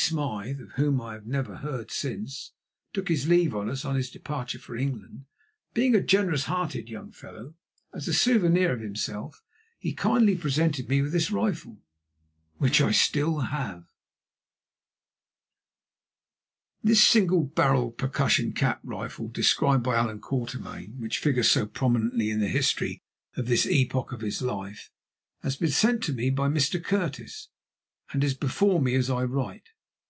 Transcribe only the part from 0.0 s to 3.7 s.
Smyth—of whom I have never heard since—took his leave of